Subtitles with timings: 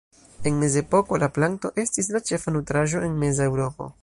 [0.51, 3.95] En mezepoko la planto estis la ĉefa nutraĵo en meza Eŭropo.